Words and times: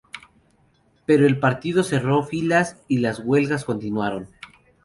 Pero 1.05 1.27
el 1.27 1.39
partido 1.39 1.83
cerró 1.83 2.23
filas 2.23 2.81
y 2.87 3.01
las 3.01 3.19
huelgas 3.19 3.65
continuaron. 3.65 4.29